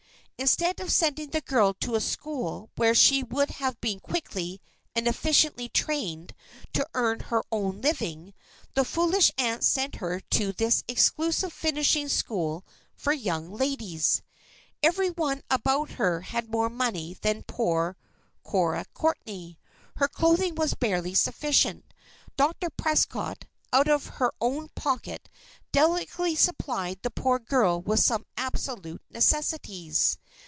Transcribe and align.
Instead 0.43 0.79
of 0.79 0.91
sending 0.91 1.29
the 1.29 1.41
girl 1.41 1.71
to 1.75 1.93
a 1.93 2.01
school 2.01 2.71
where 2.75 2.95
she 2.95 3.21
would 3.21 3.51
have 3.51 3.79
been 3.79 3.99
quickly 3.99 4.59
and 4.95 5.07
efficiently 5.07 5.69
trained 5.69 6.33
to 6.73 6.83
earn 6.95 7.19
her 7.19 7.43
own 7.51 7.79
living, 7.81 8.33
the 8.73 8.83
foolish 8.83 9.31
aunt 9.37 9.63
sent 9.63 9.97
her 9.97 10.19
to 10.19 10.51
this 10.53 10.83
exclusive 10.87 11.53
finishing 11.53 12.07
school 12.09 12.65
for 12.95 13.13
young 13.13 13.51
ladies. 13.53 14.23
Every 14.81 15.11
one 15.11 15.43
about 15.51 15.91
her 15.91 16.21
had 16.21 16.49
more 16.49 16.71
money 16.71 17.15
than 17.21 17.43
poor 17.43 17.95
Cora 18.41 18.85
Courtney. 18.95 19.59
Her 19.97 20.07
clothing 20.07 20.55
was 20.55 20.73
barely 20.73 21.13
sufficient. 21.13 21.85
Dr. 22.35 22.71
Prescott, 22.71 23.45
out 23.71 23.87
of 23.87 24.07
her 24.17 24.33
own 24.41 24.69
pocket, 24.75 25.29
delicately 25.71 26.35
supplied 26.35 26.99
the 27.03 27.11
poor 27.11 27.39
girl 27.39 27.79
with 27.79 27.99
some 28.01 28.25
absolute 28.35 29.01
necessities. 29.09 30.17